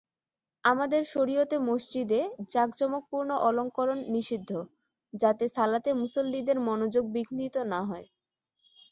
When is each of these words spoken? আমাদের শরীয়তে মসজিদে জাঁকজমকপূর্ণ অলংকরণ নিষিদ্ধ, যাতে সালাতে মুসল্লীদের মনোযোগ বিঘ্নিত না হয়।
আমাদের 0.63 1.01
শরীয়তে 1.07 1.57
মসজিদে 1.65 2.21
জাঁকজমকপূর্ণ 2.53 3.29
অলংকরণ 3.47 3.99
নিষিদ্ধ, 4.13 4.51
যাতে 5.13 5.45
সালাতে 5.55 5.89
মুসল্লীদের 6.01 6.57
মনোযোগ 6.67 7.03
বিঘ্নিত 7.15 7.55
না 7.71 7.79
হয়। 7.83 8.07